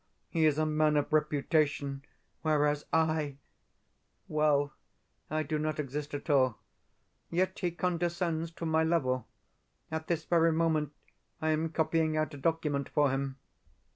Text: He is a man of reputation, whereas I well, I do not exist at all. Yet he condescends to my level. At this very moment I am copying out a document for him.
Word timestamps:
He 0.29 0.47
is 0.47 0.57
a 0.57 0.65
man 0.65 0.97
of 0.97 1.13
reputation, 1.13 2.03
whereas 2.41 2.85
I 2.91 3.37
well, 4.27 4.73
I 5.29 5.43
do 5.43 5.59
not 5.59 5.79
exist 5.79 6.15
at 6.15 6.27
all. 6.27 6.57
Yet 7.29 7.59
he 7.59 7.69
condescends 7.69 8.49
to 8.53 8.65
my 8.65 8.83
level. 8.83 9.27
At 9.91 10.07
this 10.07 10.25
very 10.25 10.53
moment 10.53 10.91
I 11.39 11.49
am 11.49 11.69
copying 11.69 12.17
out 12.17 12.33
a 12.33 12.37
document 12.37 12.89
for 12.89 13.11
him. 13.11 13.37